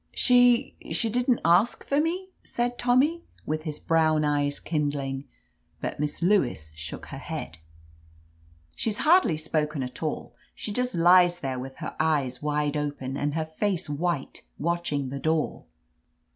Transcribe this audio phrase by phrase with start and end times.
[0.15, 5.25] "She— ^she didn't ask for me!" said Tommy, with his brown eyes kindling.
[5.79, 7.59] But Miss Lewis shook her head.
[7.59, 10.35] 24 OF LETITIA CARBERRY "She's hardly spoken at all.
[10.55, 15.19] She just lies there with her leyes wide open and her face white, watching the
[15.19, 15.65] door.